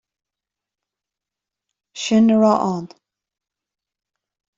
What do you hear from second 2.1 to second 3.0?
a raibh ann.